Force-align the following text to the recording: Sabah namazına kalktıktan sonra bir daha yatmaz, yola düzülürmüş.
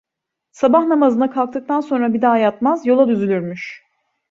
Sabah 0.51 0.87
namazına 0.89 1.29
kalktıktan 1.31 1.81
sonra 1.81 2.13
bir 2.13 2.21
daha 2.21 2.37
yatmaz, 2.37 2.85
yola 2.85 3.07
düzülürmüş. 3.07 3.83